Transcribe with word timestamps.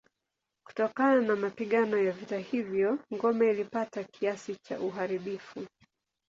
Kutokana 0.67 1.21
na 1.21 1.35
mapigano 1.35 1.97
ya 1.97 2.11
vita 2.11 2.37
hivyo 2.37 2.99
ngome 3.13 3.51
ilipata 3.51 4.03
kiasi 4.03 4.55
cha 4.55 4.79
uharibifu. 4.79 5.67